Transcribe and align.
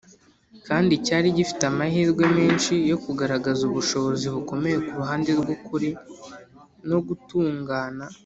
kandi 0.67 0.93
cyari 1.05 1.27
gifite 1.37 1.63
amahirwe 1.71 2.23
menshi 2.37 2.73
yo 2.91 2.97
kugaragaza 3.03 3.61
ubushobozi 3.69 4.25
bukomeye 4.35 4.77
ku 4.85 4.91
ruhande 4.99 5.31
rw’ukuri 5.39 5.89
no 6.89 6.99
gutungana. 7.07 8.05